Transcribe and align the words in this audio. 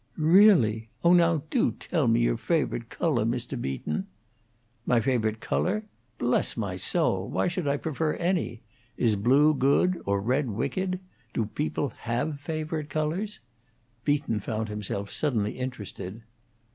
"Really? 0.17 0.89
Oh, 1.03 1.13
now, 1.13 1.43
do 1.51 1.73
tell 1.73 2.07
me 2.07 2.21
yo' 2.21 2.35
favo'ite 2.35 2.89
colo', 2.89 3.23
Mr. 3.23 3.55
Beaton." 3.61 4.07
"My 4.83 4.99
favorite 4.99 5.39
color? 5.39 5.85
Bless 6.17 6.57
my 6.57 6.75
soul, 6.75 7.29
why 7.29 7.47
should 7.47 7.67
I 7.67 7.77
prefer 7.77 8.15
any? 8.15 8.61
Is 8.97 9.15
blue 9.15 9.53
good, 9.53 10.01
or 10.07 10.19
red 10.19 10.49
wicked? 10.49 10.99
Do 11.35 11.45
people 11.45 11.89
have 12.07 12.39
favorite 12.39 12.89
colors?" 12.89 13.41
Beaton 14.03 14.39
found 14.39 14.69
himself 14.69 15.11
suddenly 15.11 15.59
interested. 15.59 16.23